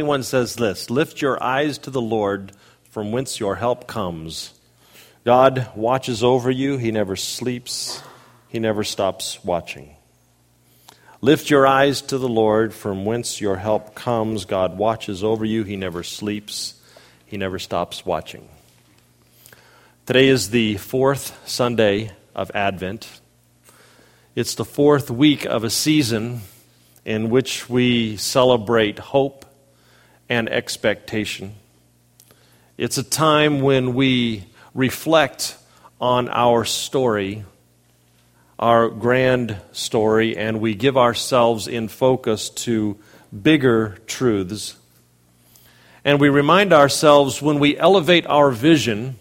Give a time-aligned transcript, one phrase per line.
[0.00, 2.52] 21 says this Lift your eyes to the Lord,
[2.90, 4.54] from whence your help comes.
[5.24, 8.00] God watches over you, He never sleeps,
[8.48, 9.96] He never stops watching.
[11.20, 14.44] Lift your eyes to the Lord, from whence your help comes.
[14.44, 16.80] God watches over you, He never sleeps,
[17.26, 18.48] He never stops watching.
[20.06, 23.20] Today is the fourth Sunday of Advent.
[24.36, 26.42] It's the fourth week of a season
[27.04, 29.44] in which we celebrate hope
[30.28, 31.54] and expectation.
[32.76, 34.44] It's a time when we
[34.74, 35.56] reflect
[36.00, 37.44] on our story,
[38.58, 42.96] our grand story, and we give ourselves in focus to
[43.42, 44.76] bigger truths.
[46.04, 49.18] And we remind ourselves when we elevate our vision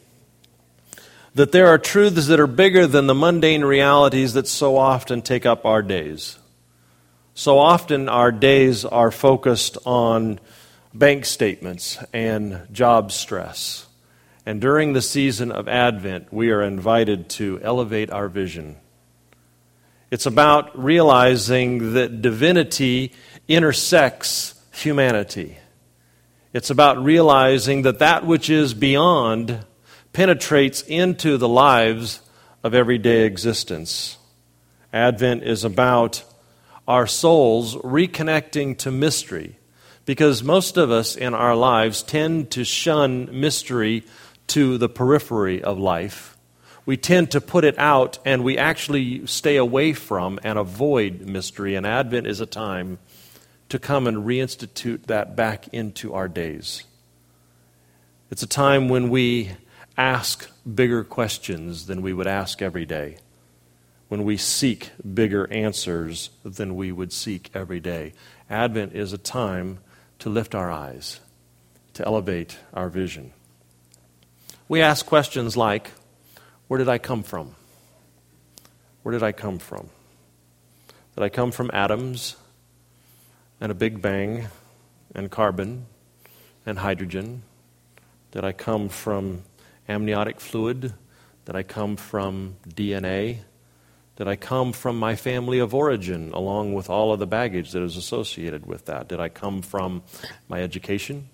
[1.34, 5.46] that there are truths that are bigger than the mundane realities that so often take
[5.46, 6.40] up our days.
[7.36, 10.40] So often our days are focused on
[10.98, 13.86] bank statements and job stress.
[14.46, 18.78] And during the season of Advent, we are invited to elevate our vision.
[20.10, 23.14] It's about realizing that divinity
[23.48, 25.58] intersects humanity.
[26.54, 29.66] It's about realizing that that which is beyond
[30.14, 32.22] penetrates into the lives
[32.64, 34.18] of everyday existence.
[34.94, 36.24] Advent is about
[36.88, 39.58] our souls reconnecting to mystery
[40.08, 44.06] because most of us in our lives tend to shun mystery
[44.48, 46.38] to the periphery of life.
[46.86, 51.76] We tend to put it out and we actually stay away from and avoid mystery.
[51.76, 53.00] And Advent is a time
[53.68, 56.86] to come and reinstitute that back into our days.
[58.32, 59.52] It's a time when we
[59.98, 63.18] ask bigger questions than we would ask every day,
[64.08, 68.14] when we seek bigger answers than we would seek every day.
[68.50, 69.80] Advent is a time
[70.20, 71.20] to lift our eyes,
[71.94, 73.34] to elevate our vision.
[74.68, 75.92] We ask questions like
[76.68, 77.56] Where did I come from?
[79.04, 79.90] Where did I come from?
[81.16, 82.36] Did I come from atoms
[83.60, 84.48] and a big bang
[85.16, 85.86] and carbon
[86.66, 87.44] and hydrogen?
[88.32, 89.44] Did I come from
[89.88, 90.94] amniotic fluid?
[91.46, 93.40] Did I come from DNA?
[94.18, 97.84] Did I come from my family of origin along with all of the baggage that
[97.84, 99.08] is associated with that?
[99.08, 100.02] Did I come from
[100.50, 101.30] my education?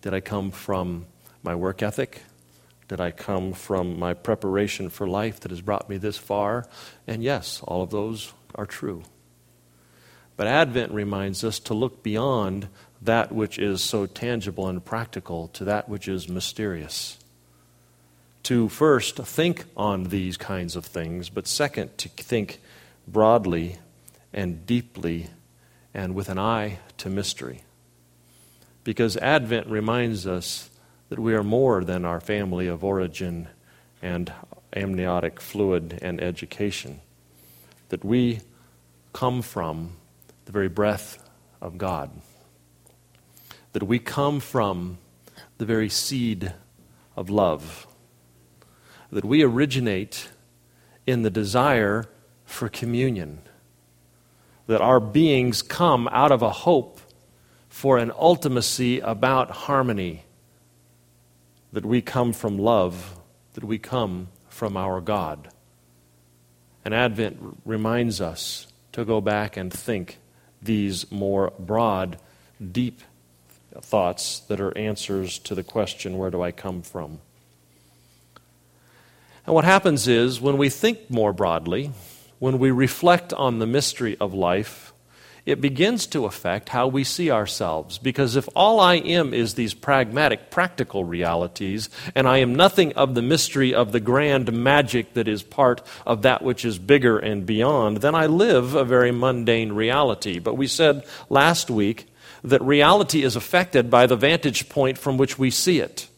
[0.00, 1.06] Did I come from
[1.42, 2.22] my work ethic?
[2.86, 6.68] Did I come from my preparation for life that has brought me this far?
[7.08, 9.02] And yes, all of those are true.
[10.36, 12.68] But Advent reminds us to look beyond
[13.02, 17.18] that which is so tangible and practical to that which is mysterious
[18.44, 22.60] to first think on these kinds of things, but second, to think
[23.08, 23.76] broadly
[24.32, 25.28] and deeply
[25.92, 27.62] and with an eye to mystery.
[28.84, 30.70] Because Advent reminds us
[31.08, 33.48] that we are more than our family of origin
[34.02, 34.32] and
[34.74, 37.00] amniotic fluid and education,
[37.88, 38.40] that we
[39.14, 39.96] come from
[40.44, 41.18] the very breath
[41.62, 42.10] of God,
[43.72, 44.98] that we come from
[45.56, 46.52] the very seed
[47.16, 47.86] of love
[49.14, 50.28] that we originate
[51.06, 52.04] in the desire
[52.44, 53.40] for communion,
[54.66, 57.00] that our beings come out of a hope
[57.68, 60.24] for an ultimacy about harmony,
[61.72, 63.16] that we come from love,
[63.52, 65.48] that we come from our God.
[66.84, 70.18] And Advent reminds us to go back and think
[70.60, 72.18] these more broad,
[72.72, 73.00] deep
[73.80, 77.20] thoughts that are answers to the question, Where do I come from?
[79.46, 81.90] And what happens is when we think more broadly,
[82.38, 84.92] when we reflect on the mystery of life,
[85.46, 87.98] it begins to affect how we see ourselves.
[87.98, 93.14] Because if all I am is these pragmatic, practical realities, and I am nothing of
[93.14, 97.44] the mystery of the grand magic that is part of that which is bigger and
[97.44, 100.38] beyond, then I live a very mundane reality.
[100.38, 102.06] But we said last week
[102.42, 106.08] that reality is affected by the vantage point from which we see it.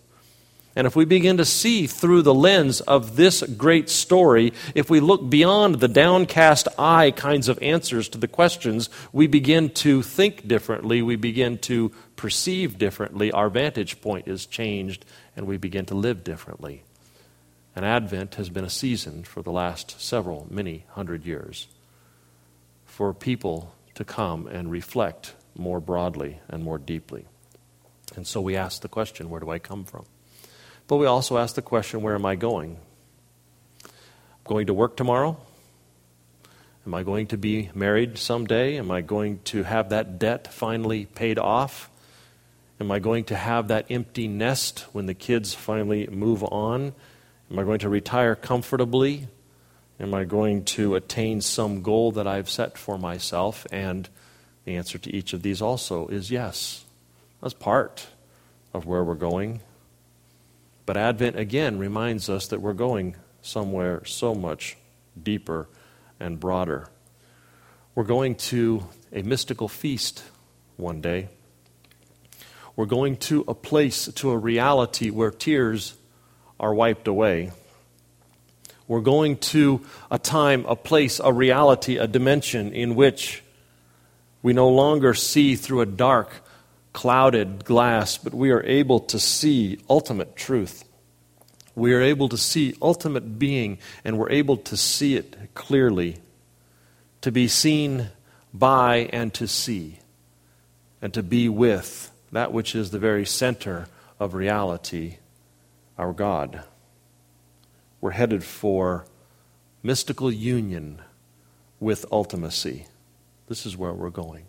[0.76, 5.00] And if we begin to see through the lens of this great story, if we
[5.00, 10.46] look beyond the downcast eye kinds of answers to the questions, we begin to think
[10.46, 15.94] differently, we begin to perceive differently, our vantage point is changed, and we begin to
[15.94, 16.82] live differently.
[17.74, 21.68] And Advent has been a season for the last several, many hundred years
[22.84, 27.26] for people to come and reflect more broadly and more deeply.
[28.14, 30.04] And so we ask the question where do I come from?
[30.88, 32.78] But we also ask the question where am I going?
[33.84, 33.90] I'm
[34.44, 35.36] going to work tomorrow?
[36.86, 38.78] Am I going to be married someday?
[38.78, 41.90] Am I going to have that debt finally paid off?
[42.80, 46.94] Am I going to have that empty nest when the kids finally move on?
[47.50, 49.26] Am I going to retire comfortably?
[49.98, 53.66] Am I going to attain some goal that I've set for myself?
[53.72, 54.08] And
[54.64, 56.84] the answer to each of these also is yes.
[57.40, 58.06] That's part
[58.74, 59.60] of where we're going.
[60.86, 64.76] But Advent again reminds us that we're going somewhere so much
[65.20, 65.68] deeper
[66.20, 66.88] and broader.
[67.96, 70.22] We're going to a mystical feast
[70.76, 71.28] one day.
[72.76, 75.94] We're going to a place, to a reality where tears
[76.60, 77.50] are wiped away.
[78.86, 83.42] We're going to a time, a place, a reality, a dimension in which
[84.42, 86.45] we no longer see through a dark,
[86.96, 90.82] clouded glass, but we are able to see ultimate truth.
[91.74, 96.16] We are able to see ultimate being, and we're able to see it clearly,
[97.20, 98.08] to be seen
[98.54, 99.98] by and to see,
[101.02, 103.88] and to be with that which is the very center
[104.18, 105.18] of reality,
[105.98, 106.62] our God.
[108.00, 109.04] We're headed for
[109.82, 111.02] mystical union
[111.78, 112.86] with ultimacy.
[113.48, 114.46] This is where we're going.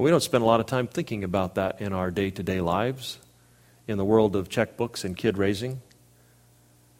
[0.00, 2.60] We don't spend a lot of time thinking about that in our day to day
[2.60, 3.18] lives,
[3.86, 5.82] in the world of checkbooks and kid raising.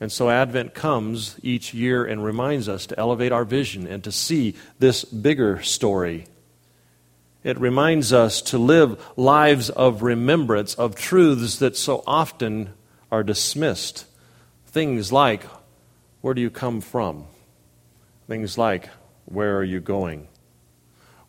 [0.00, 4.12] And so Advent comes each year and reminds us to elevate our vision and to
[4.12, 6.26] see this bigger story
[7.42, 12.70] it reminds us to live lives of remembrance of truths that so often
[13.10, 14.04] are dismissed.
[14.66, 15.44] Things like,
[16.20, 17.24] where do you come from?
[18.28, 18.90] Things like,
[19.24, 20.28] where are you going?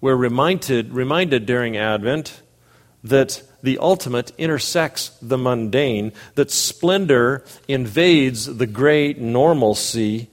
[0.02, 2.42] We're reminded, reminded during Advent
[3.04, 10.30] that the ultimate intersects the mundane, that splendor invades the great normalcy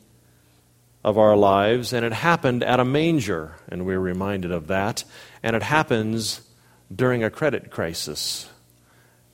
[1.04, 5.04] of our lives, and it happened at a manger, and we're reminded of that.
[5.42, 6.40] And it happens
[6.94, 8.48] during a credit crisis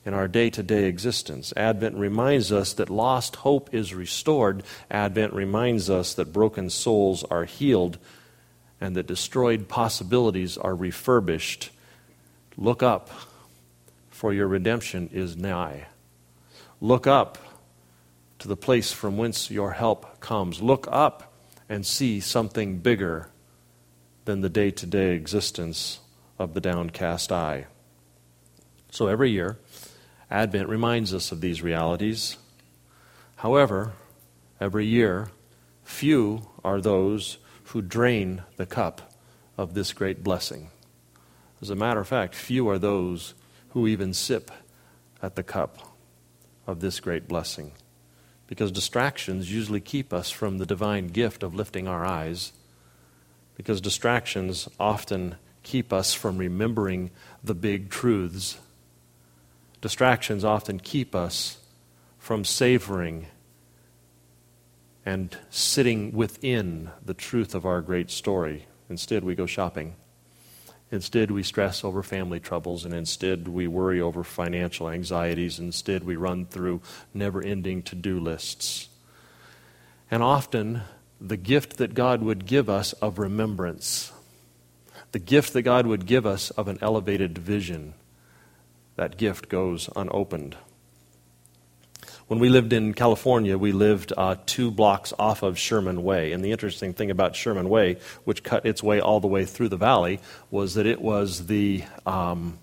[0.05, 1.53] in our day to day existence.
[1.57, 4.63] Advent reminds us that lost hope is restored.
[4.91, 7.97] Advent reminds us that broken souls are healed
[8.85, 11.71] and that destroyed possibilities are refurbished.
[12.55, 13.09] Look up,
[14.11, 15.87] for your redemption is nigh.
[16.79, 17.39] Look up
[18.37, 20.61] to the place from whence your help comes.
[20.61, 21.33] Look up
[21.67, 23.29] and see something bigger
[24.25, 25.99] than the day to day existence
[26.37, 27.65] of the downcast eye.
[28.91, 29.57] So every year,
[30.29, 32.37] Advent reminds us of these realities.
[33.37, 33.93] However,
[34.61, 35.31] every year,
[35.83, 37.39] few are those
[37.75, 39.11] who drain the cup
[39.57, 40.69] of this great blessing.
[41.61, 43.33] As a matter of fact, few are those
[43.71, 44.49] who even sip
[45.21, 45.93] at the cup
[46.65, 47.73] of this great blessing.
[48.47, 52.53] Because distractions usually keep us from the divine gift of lifting our eyes
[53.57, 57.11] because distractions often keep us from remembering
[57.43, 58.57] the big truths.
[59.81, 61.57] Distractions often keep us
[62.19, 63.27] from savoring
[65.05, 68.65] and sitting within the truth of our great story.
[68.89, 69.95] Instead, we go shopping.
[70.91, 75.59] Instead, we stress over family troubles, and instead, we worry over financial anxieties.
[75.59, 76.81] Instead, we run through
[77.13, 78.89] never ending to do lists.
[80.09, 80.81] And often,
[81.19, 84.11] the gift that God would give us of remembrance,
[85.11, 87.93] the gift that God would give us of an elevated vision,
[88.95, 90.55] that gift goes unopened.
[92.27, 96.31] When we lived in California, we lived uh, two blocks off of Sherman Way.
[96.31, 99.69] And the interesting thing about Sherman Way, which cut its way all the way through
[99.69, 102.57] the valley, was that it was the um,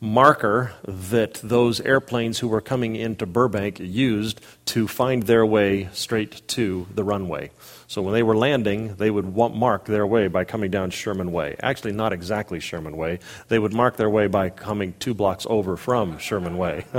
[0.00, 6.42] marker that those airplanes who were coming into Burbank used to find their way straight
[6.48, 7.52] to the runway.
[7.86, 11.54] So when they were landing, they would mark their way by coming down Sherman Way.
[11.60, 13.20] Actually, not exactly Sherman Way.
[13.46, 16.84] They would mark their way by coming two blocks over from Sherman Way.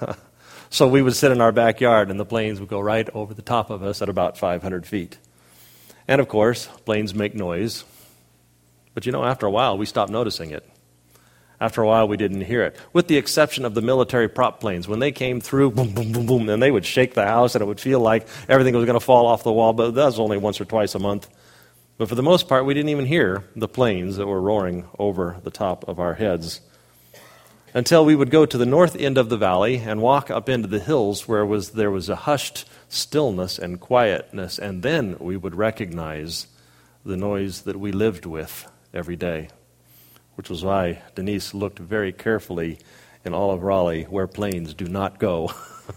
[0.70, 3.42] so we would sit in our backyard, and the planes would go right over the
[3.42, 5.18] top of us at about 500 feet.
[6.06, 7.84] And of course, planes make noise.
[8.94, 10.68] But you know, after a while, we stopped noticing it.
[11.60, 14.86] After a while, we didn't hear it, with the exception of the military prop planes.
[14.86, 17.62] When they came through, boom, boom, boom, boom, and they would shake the house, and
[17.62, 20.18] it would feel like everything was going to fall off the wall, but that was
[20.18, 21.28] only once or twice a month.
[21.96, 25.38] But for the most part, we didn't even hear the planes that were roaring over
[25.44, 26.60] the top of our heads.
[27.74, 30.68] Until we would go to the north end of the valley and walk up into
[30.68, 35.56] the hills where was, there was a hushed stillness and quietness, and then we would
[35.56, 36.46] recognize
[37.04, 39.48] the noise that we lived with every day
[40.36, 42.78] which was why Denise looked very carefully
[43.24, 45.52] in all of Raleigh where planes do not go.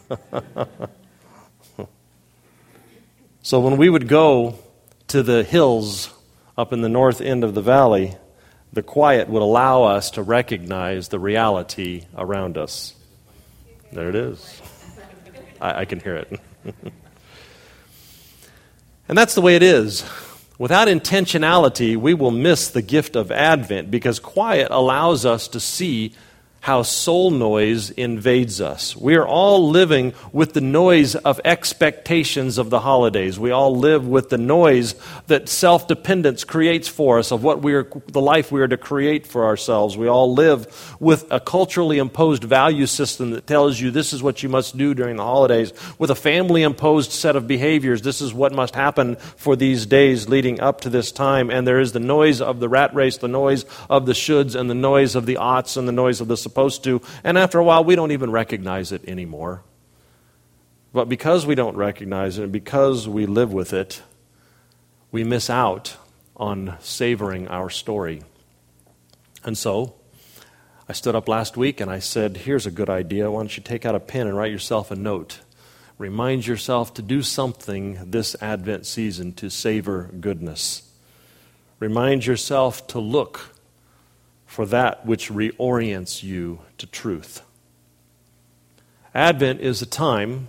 [3.41, 4.59] so when we would go
[5.07, 6.13] to the hills
[6.57, 8.15] up in the north end of the valley,
[8.73, 12.93] the quiet would allow us to recognize the reality around us.
[13.91, 14.61] There it is.
[15.61, 16.39] I, I can hear it.
[19.07, 20.03] and that's the way it is.
[20.59, 26.13] Without intentionality, we will miss the gift of Advent because quiet allows us to see
[26.59, 28.95] how soul noise invades us.
[28.95, 33.39] We are all living with the noise of expectations of the holidays.
[33.39, 34.95] We all live with the noise
[35.27, 38.77] that self dependence creates for us of what we are, the life we are to
[38.77, 39.97] create for ourselves.
[39.97, 44.43] We all live with a culturally imposed value system that tells you this is what
[44.43, 48.01] you must do during the holidays, with a family imposed set of behaviors.
[48.01, 51.49] This is what must happen for these days leading up to this time.
[51.49, 54.69] And there is the noise of the rat race, the noise of the shoulds, and
[54.69, 56.99] the noise of the oughts, and the noise of the supposed to.
[57.23, 59.61] And after a while, we don't even recognize it anymore.
[60.91, 64.01] But because we don't recognize it and because we live with it,
[65.11, 65.97] we miss out
[66.35, 68.23] on savoring our story.
[69.43, 69.93] And so,
[70.89, 73.29] I stood up last week and I said, Here's a good idea.
[73.29, 75.41] Why don't you take out a pen and write yourself a note?
[75.99, 80.91] Remind yourself to do something this Advent season to savor goodness.
[81.79, 83.56] Remind yourself to look
[84.47, 87.43] for that which reorients you to truth.
[89.13, 90.47] Advent is a time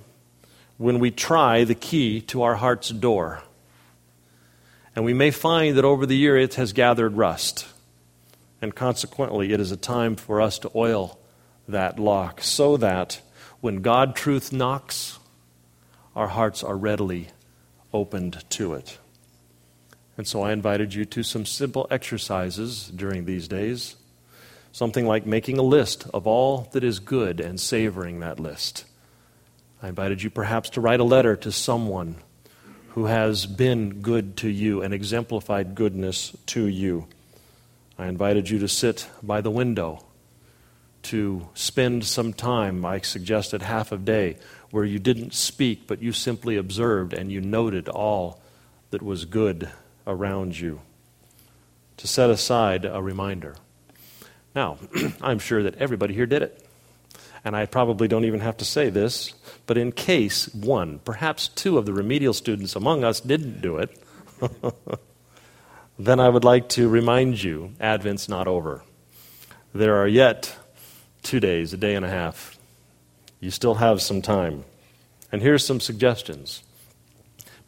[0.79, 3.43] when we try the key to our heart's door.
[4.97, 7.67] And we may find that over the year it has gathered rust.
[8.63, 11.19] And consequently, it is a time for us to oil
[11.69, 13.21] that lock so that
[13.61, 15.19] when God truth knocks,
[16.17, 17.29] our hearts are readily
[17.93, 18.99] opened to it.
[20.19, 23.95] And so I invited you to some simple exercises during these days.
[24.73, 28.85] Something like making a list of all that is good and savoring that list.
[29.81, 32.17] I invited you perhaps to write a letter to someone
[32.91, 37.07] who has been good to you and exemplified goodness to you.
[37.97, 40.05] I invited you to sit by the window,
[41.05, 44.37] to spend some time, I suggested half a day,
[44.73, 48.41] where you didn't speak, but you simply observed and you noted all
[48.91, 49.71] that was good
[50.09, 50.81] around you.
[51.99, 53.55] To set aside a reminder.
[54.55, 54.79] Now,
[55.21, 56.65] I'm sure that everybody here did it.
[57.45, 59.33] And I probably don't even have to say this,
[59.67, 63.97] but in case one, perhaps two of the remedial students among us didn't do it,
[65.99, 68.83] then I would like to remind you Advent's not over.
[69.73, 70.57] There are yet
[71.23, 72.59] two days, a day and a half.
[73.41, 74.65] You still have some time.
[75.31, 76.63] And here's some suggestions.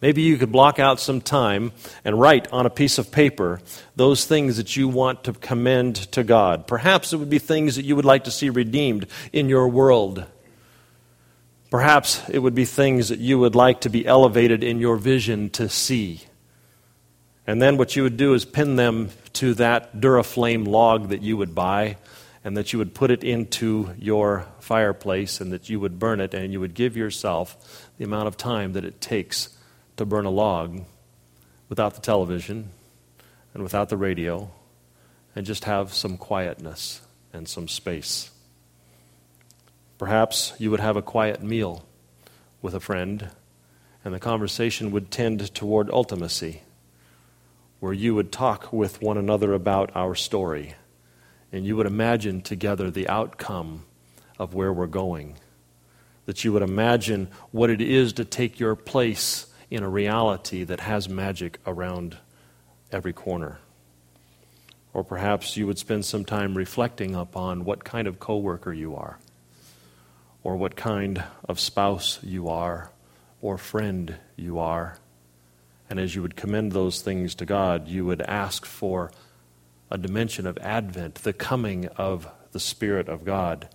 [0.00, 1.72] Maybe you could block out some time
[2.04, 3.60] and write on a piece of paper
[3.96, 6.66] those things that you want to commend to God.
[6.66, 10.24] Perhaps it would be things that you would like to see redeemed in your world.
[11.70, 15.50] Perhaps it would be things that you would like to be elevated in your vision
[15.50, 16.22] to see.
[17.46, 21.36] And then what you would do is pin them to that Duraflame log that you
[21.36, 21.98] would buy
[22.42, 26.32] and that you would put it into your fireplace and that you would burn it
[26.32, 29.50] and you would give yourself the amount of time that it takes
[30.00, 30.80] to burn a log
[31.68, 32.70] without the television
[33.52, 34.50] and without the radio
[35.36, 37.02] and just have some quietness
[37.34, 38.30] and some space.
[39.98, 41.84] Perhaps you would have a quiet meal
[42.62, 43.28] with a friend,
[44.02, 46.60] and the conversation would tend toward ultimacy,
[47.80, 50.76] where you would talk with one another about our story,
[51.52, 53.84] and you would imagine together the outcome
[54.38, 55.36] of where we're going.
[56.24, 60.80] That you would imagine what it is to take your place in a reality that
[60.80, 62.18] has magic around
[62.90, 63.58] every corner.
[64.92, 69.18] Or perhaps you would spend some time reflecting upon what kind of coworker you are,
[70.42, 72.90] or what kind of spouse you are,
[73.40, 74.98] or friend you are.
[75.88, 79.12] And as you would commend those things to God, you would ask for
[79.90, 83.68] a dimension of Advent, the coming of the Spirit of God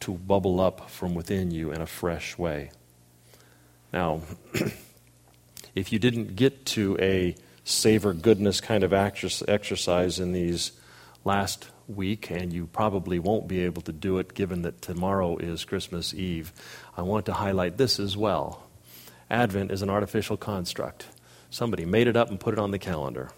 [0.00, 2.70] to bubble up from within you in a fresh way.
[3.92, 4.22] Now,
[5.74, 7.34] if you didn't get to a
[7.64, 10.72] savor goodness kind of exercise in these
[11.24, 15.64] last week, and you probably won't be able to do it given that tomorrow is
[15.64, 16.52] Christmas Eve,
[16.96, 18.64] I want to highlight this as well.
[19.28, 21.06] Advent is an artificial construct.
[21.50, 23.30] Somebody made it up and put it on the calendar.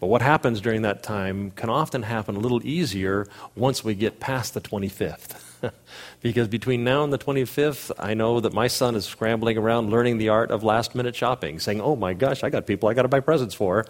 [0.00, 3.26] But what happens during that time can often happen a little easier
[3.56, 5.47] once we get past the 25th.
[6.20, 10.18] because between now and the 25th, I know that my son is scrambling around learning
[10.18, 13.02] the art of last minute shopping, saying, Oh my gosh, I got people I got
[13.02, 13.86] to buy presents for.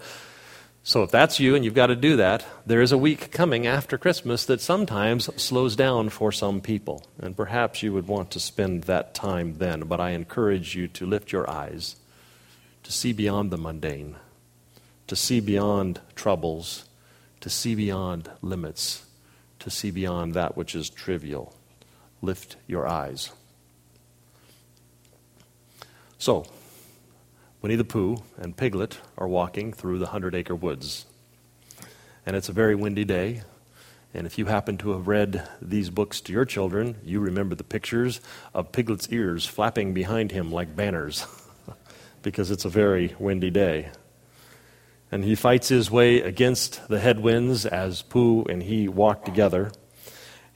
[0.83, 3.67] So if that's you and you've got to do that, there is a week coming
[3.67, 7.05] after Christmas that sometimes slows down for some people.
[7.19, 9.81] And perhaps you would want to spend that time then.
[9.81, 11.97] But I encourage you to lift your eyes,
[12.83, 14.15] to see beyond the mundane,
[15.07, 16.85] to see beyond troubles,
[17.41, 19.05] to see beyond limits,
[19.59, 21.53] to see beyond that which is trivial.
[22.21, 23.31] Lift your eyes.
[26.17, 26.45] So,
[27.61, 31.05] Winnie the Pooh and Piglet are walking through the Hundred Acre Woods.
[32.25, 33.41] And it's a very windy day.
[34.13, 37.63] And if you happen to have read these books to your children, you remember the
[37.63, 38.21] pictures
[38.53, 41.27] of Piglet's ears flapping behind him like banners
[42.21, 43.89] because it's a very windy day.
[45.11, 49.71] And he fights his way against the headwinds as Pooh and he walk together.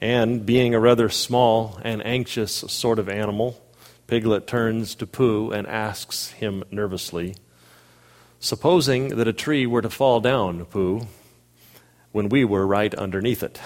[0.04, 3.58] And being a rather small and anxious sort of animal,
[4.06, 7.36] Piglet turns to Pooh and asks him nervously,
[8.38, 11.06] Supposing that a tree were to fall down, Pooh,
[12.12, 13.58] when we were right underneath it.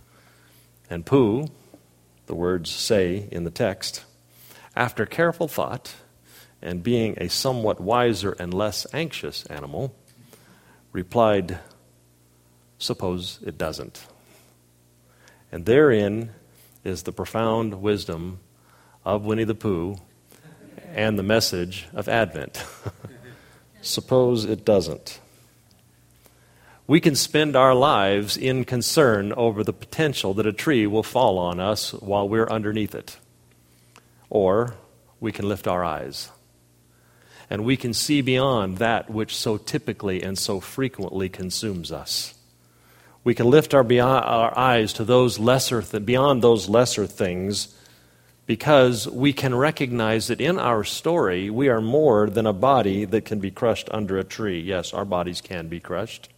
[0.90, 1.46] and Pooh,
[2.26, 4.04] the words say in the text,
[4.74, 5.94] after careful thought
[6.60, 9.94] and being a somewhat wiser and less anxious animal,
[10.90, 11.60] replied,
[12.78, 14.06] Suppose it doesn't.
[15.52, 16.30] And therein
[16.82, 18.40] is the profound wisdom
[19.04, 19.98] of Winnie the Pooh
[20.92, 22.64] and the message of Advent.
[23.82, 25.20] Suppose it doesn't.
[26.86, 31.38] We can spend our lives in concern over the potential that a tree will fall
[31.38, 33.18] on us while we're underneath it.
[34.30, 34.74] Or
[35.20, 36.30] we can lift our eyes
[37.52, 42.32] and we can see beyond that which so typically and so frequently consumes us.
[43.24, 47.74] We can lift our, beyond, our eyes to those lesser th- beyond those lesser things
[48.46, 53.24] because we can recognize that in our story we are more than a body that
[53.24, 54.60] can be crushed under a tree.
[54.60, 56.28] Yes, our bodies can be crushed,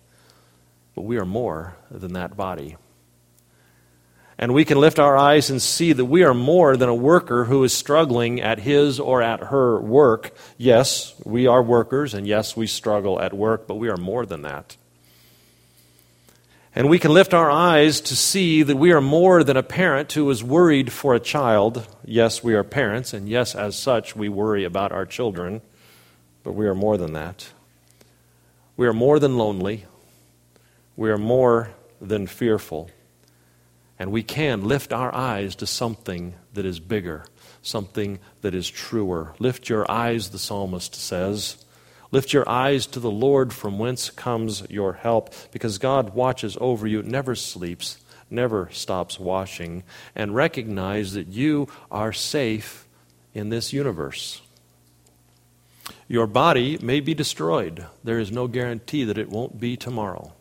[0.94, 2.76] but we are more than that body.
[4.36, 7.44] And we can lift our eyes and see that we are more than a worker
[7.44, 10.36] who is struggling at his or at her work.
[10.58, 14.42] Yes, we are workers, and yes, we struggle at work, but we are more than
[14.42, 14.76] that.
[16.76, 20.12] And we can lift our eyes to see that we are more than a parent
[20.12, 21.86] who is worried for a child.
[22.04, 25.62] Yes, we are parents, and yes, as such, we worry about our children,
[26.42, 27.48] but we are more than that.
[28.76, 29.86] We are more than lonely.
[30.96, 32.90] We are more than fearful.
[33.96, 37.24] And we can lift our eyes to something that is bigger,
[37.62, 39.32] something that is truer.
[39.38, 41.63] Lift your eyes, the psalmist says.
[42.14, 46.86] Lift your eyes to the Lord from whence comes your help, because God watches over
[46.86, 47.98] you, never sleeps,
[48.30, 49.82] never stops watching,
[50.14, 52.86] and recognize that you are safe
[53.34, 54.42] in this universe.
[56.06, 57.84] Your body may be destroyed.
[58.04, 60.34] There is no guarantee that it won't be tomorrow.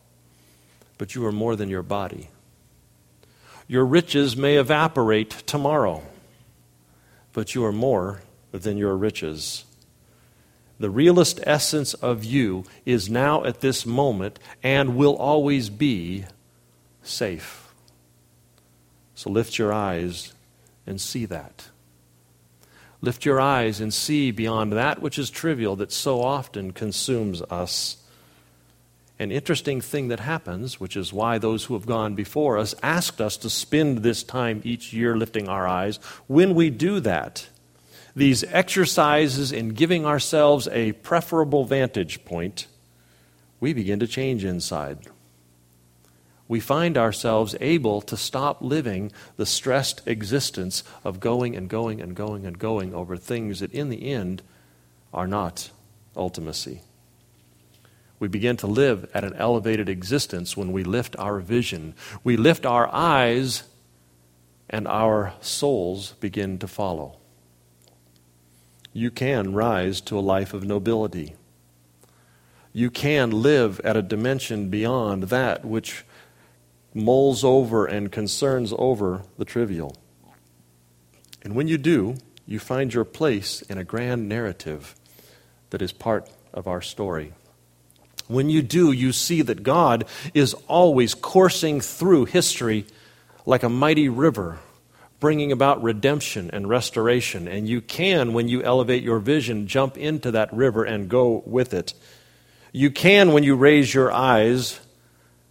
[0.96, 2.28] But you are more than your body.
[3.66, 6.04] Your riches may evaporate tomorrow,
[7.32, 9.63] but you are more than your riches.
[10.78, 16.24] The realist essence of you is now at this moment and will always be
[17.02, 17.72] safe.
[19.14, 20.32] So lift your eyes
[20.86, 21.68] and see that.
[23.00, 27.98] Lift your eyes and see beyond that which is trivial that so often consumes us
[29.18, 33.20] an interesting thing that happens, which is why those who have gone before us asked
[33.20, 35.98] us to spend this time each year lifting our eyes.
[36.26, 37.48] When we do that,
[38.16, 42.66] these exercises in giving ourselves a preferable vantage point,
[43.60, 44.98] we begin to change inside.
[46.46, 52.14] We find ourselves able to stop living the stressed existence of going and going and
[52.14, 54.42] going and going over things that in the end
[55.12, 55.70] are not
[56.14, 56.80] ultimacy.
[58.20, 61.94] We begin to live at an elevated existence when we lift our vision.
[62.22, 63.64] We lift our eyes,
[64.70, 67.18] and our souls begin to follow.
[68.96, 71.34] You can rise to a life of nobility.
[72.72, 76.04] You can live at a dimension beyond that which
[76.94, 79.96] mulls over and concerns over the trivial.
[81.42, 84.94] And when you do, you find your place in a grand narrative
[85.70, 87.32] that is part of our story.
[88.28, 90.04] When you do, you see that God
[90.34, 92.86] is always coursing through history
[93.44, 94.60] like a mighty river,
[95.24, 97.48] bringing about redemption and restoration.
[97.48, 101.72] And you can, when you elevate your vision, jump into that river and go with
[101.72, 101.94] it.
[102.72, 104.78] You can, when you raise your eyes,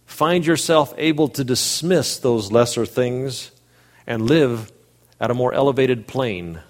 [0.06, 3.50] find yourself able to dismiss those lesser things
[4.06, 4.70] and live
[5.18, 6.60] at a more elevated plane.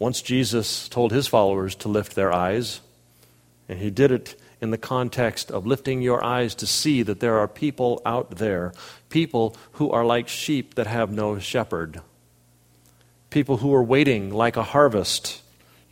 [0.00, 2.80] Once Jesus told his followers to lift their eyes,
[3.68, 7.38] and he did it in the context of lifting your eyes to see that there
[7.38, 8.72] are people out there,
[9.10, 12.00] people who are like sheep that have no shepherd,
[13.30, 15.42] people who are waiting like a harvest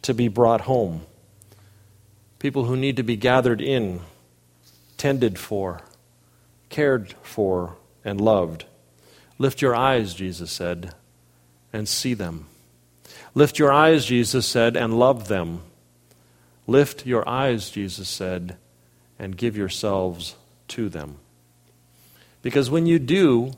[0.02, 1.02] to be brought home,
[2.38, 4.00] people who need to be gathered in
[4.96, 5.80] tended for,
[6.70, 8.64] cared for, and loved.
[9.38, 10.94] Lift your eyes, Jesus said,
[11.72, 12.46] and see them.
[13.34, 15.62] Lift your eyes, Jesus said, and love them.
[16.66, 18.56] Lift your eyes, Jesus said,
[19.18, 20.36] and give yourselves
[20.68, 21.18] to them.
[22.42, 23.52] Because when you do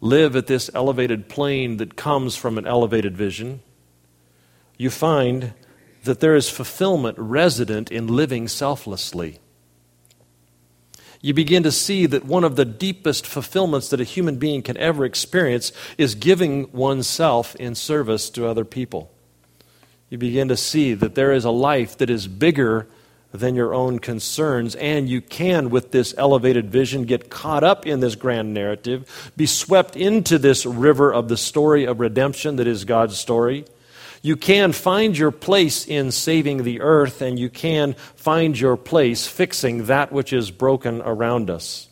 [0.00, 3.60] live at this elevated plane that comes from an elevated vision,
[4.76, 5.54] you find
[6.04, 9.38] that there is fulfillment resident in living selflessly.
[11.22, 14.76] You begin to see that one of the deepest fulfillments that a human being can
[14.76, 19.10] ever experience is giving oneself in service to other people.
[20.10, 22.86] You begin to see that there is a life that is bigger
[23.32, 27.98] than your own concerns, and you can, with this elevated vision, get caught up in
[27.98, 32.84] this grand narrative, be swept into this river of the story of redemption that is
[32.84, 33.64] God's story
[34.24, 39.26] you can find your place in saving the earth, and you can find your place
[39.26, 41.88] fixing that which is broken around us.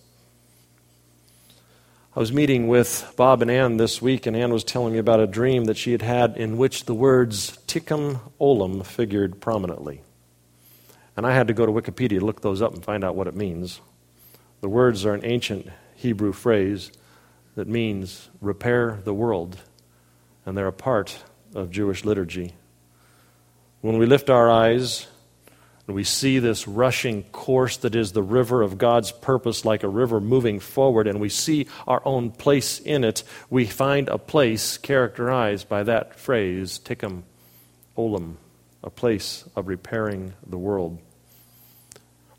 [2.15, 5.19] I was meeting with Bob and Ann this week, and Ann was telling me about
[5.19, 10.03] a dream that she had had in which the words Tikkun Olam figured prominently.
[11.17, 13.29] And I had to go to Wikipedia to look those up and find out what
[13.29, 13.81] it means.
[14.61, 16.93] The words are an ancient Hebrew phrase
[17.55, 19.57] that means repair the world,
[20.45, 22.53] and they're a part of Jewish liturgy.
[23.81, 25.07] When we lift our eyes
[25.95, 30.21] we see this rushing course that is the river of God's purpose, like a river
[30.21, 35.69] moving forward, and we see our own place in it, we find a place characterized
[35.69, 37.23] by that phrase, Tikkun
[37.97, 38.37] Olam,
[38.83, 40.99] a place of repairing the world.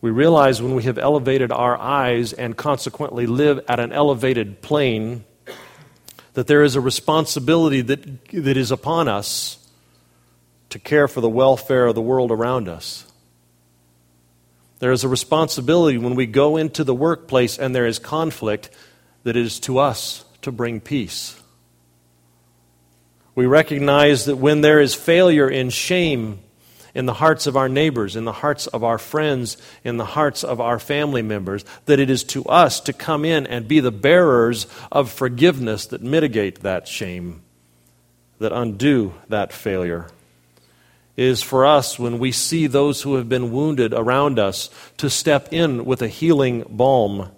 [0.01, 5.23] We realize when we have elevated our eyes and consequently live at an elevated plane
[6.33, 9.57] that there is a responsibility that, that is upon us
[10.71, 13.05] to care for the welfare of the world around us.
[14.79, 18.69] There is a responsibility when we go into the workplace and there is conflict
[19.23, 21.39] that it is to us to bring peace.
[23.35, 26.39] We recognize that when there is failure in shame,
[26.93, 30.43] in the hearts of our neighbors, in the hearts of our friends, in the hearts
[30.43, 33.91] of our family members, that it is to us to come in and be the
[33.91, 37.41] bearers of forgiveness that mitigate that shame,
[38.37, 40.07] that undo that failure.
[41.15, 45.53] Is for us, when we see those who have been wounded around us, to step
[45.53, 47.29] in with a healing balm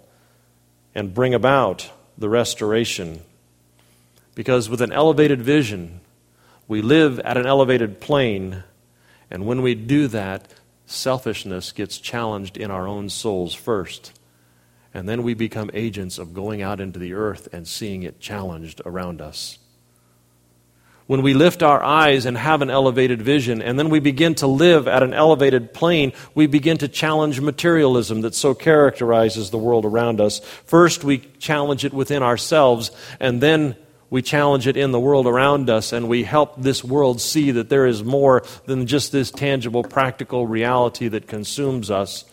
[0.94, 3.20] and bring about the restoration.
[4.34, 6.00] Because with an elevated vision,
[6.66, 8.62] we live at an elevated plane
[9.30, 10.46] and when we do that,
[10.86, 14.18] selfishness gets challenged in our own souls first.
[14.94, 18.80] And then we become agents of going out into the earth and seeing it challenged
[18.86, 19.58] around us.
[21.06, 24.48] When we lift our eyes and have an elevated vision, and then we begin to
[24.48, 29.84] live at an elevated plane, we begin to challenge materialism that so characterizes the world
[29.84, 30.40] around us.
[30.64, 32.90] First, we challenge it within ourselves,
[33.20, 33.76] and then
[34.10, 37.68] we challenge it in the world around us and we help this world see that
[37.68, 42.24] there is more than just this tangible, practical reality that consumes us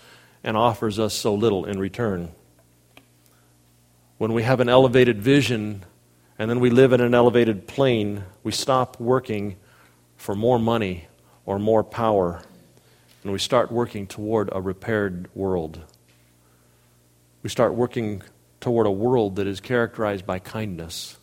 [0.44, 2.32] and offers us so little in return.
[4.18, 5.84] When we have an elevated vision
[6.38, 9.58] and then we live in an elevated plane, we stop working
[10.18, 11.08] for more money
[11.46, 12.42] or more power
[13.24, 15.80] and we start working toward a repaired world.
[17.42, 18.24] We start working
[18.60, 21.18] toward a world that is characterized by kindness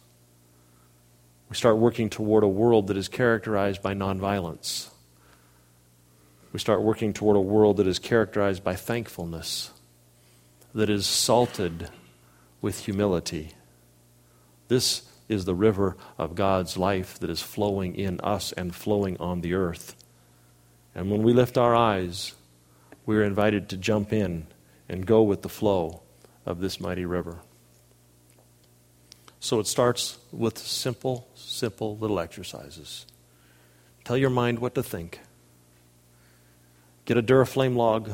[1.50, 4.88] we start working toward a world that is characterized by nonviolence.
[6.52, 9.72] We start working toward a world that is characterized by thankfulness,
[10.72, 11.90] that is salted
[12.62, 13.50] with humility.
[14.70, 19.40] This is the river of God's life that is flowing in us and flowing on
[19.40, 19.96] the earth.
[20.94, 22.35] And when we lift our eyes,
[23.04, 24.46] we are invited to jump in
[24.88, 26.02] and go with the flow
[26.46, 27.40] of this mighty river.
[29.40, 33.06] So it starts with simple, simple little exercises.
[34.04, 35.18] Tell your mind what to think.
[37.06, 38.12] Get a Duraflame log,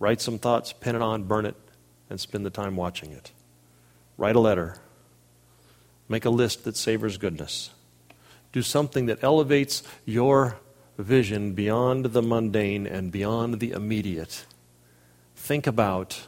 [0.00, 1.54] write some thoughts, pin it on, burn it,
[2.10, 3.30] and spend the time watching it.
[4.18, 4.80] Write a letter.
[6.08, 7.70] Make a list that savors goodness.
[8.52, 10.58] Do something that elevates your
[10.98, 14.44] vision beyond the mundane and beyond the immediate.
[15.34, 16.26] Think about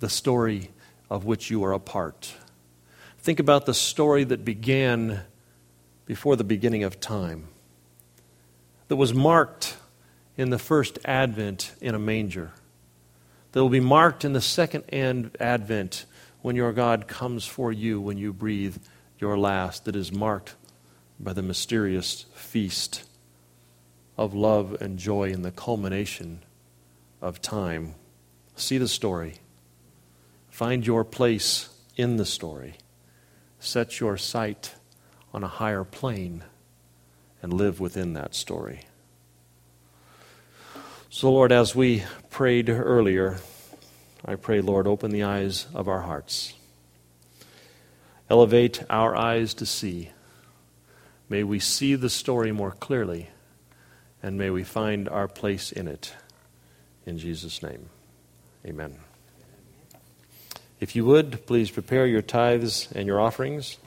[0.00, 0.70] the story
[1.10, 2.34] of which you are a part.
[3.18, 5.20] Think about the story that began
[6.06, 7.48] before the beginning of time,
[8.88, 9.76] that was marked
[10.36, 12.52] in the first advent in a manger,
[13.52, 14.84] that will be marked in the second
[15.40, 16.04] advent
[16.42, 18.76] when your God comes for you when you breathe
[19.18, 20.54] your last, that is marked
[21.18, 23.04] by the mysterious feast
[24.16, 26.42] of love and joy in the culmination
[27.20, 27.94] of time.
[28.54, 29.36] See the story.
[30.48, 32.76] Find your place in the story.
[33.58, 34.74] Set your sight
[35.32, 36.44] on a higher plane
[37.42, 38.80] and live within that story.
[41.10, 43.38] So, Lord, as we prayed earlier,
[44.24, 46.54] I pray, Lord, open the eyes of our hearts.
[48.28, 50.10] Elevate our eyes to see.
[51.28, 53.30] May we see the story more clearly,
[54.22, 56.12] and may we find our place in it.
[57.04, 57.88] In Jesus' name,
[58.64, 58.98] amen.
[60.80, 63.78] If you would, please prepare your tithes and your offerings.